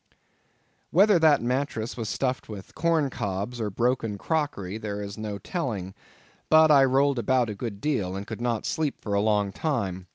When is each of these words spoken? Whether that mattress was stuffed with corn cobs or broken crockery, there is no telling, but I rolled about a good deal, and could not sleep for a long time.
Whether 0.89 1.19
that 1.19 1.43
mattress 1.43 1.95
was 1.95 2.09
stuffed 2.09 2.49
with 2.49 2.73
corn 2.73 3.11
cobs 3.11 3.61
or 3.61 3.69
broken 3.69 4.17
crockery, 4.17 4.79
there 4.79 4.99
is 4.99 5.15
no 5.15 5.37
telling, 5.37 5.93
but 6.49 6.71
I 6.71 6.85
rolled 6.85 7.19
about 7.19 7.51
a 7.51 7.53
good 7.53 7.79
deal, 7.79 8.15
and 8.15 8.25
could 8.25 8.41
not 8.41 8.65
sleep 8.65 8.99
for 8.99 9.13
a 9.13 9.21
long 9.21 9.51
time. 9.51 10.07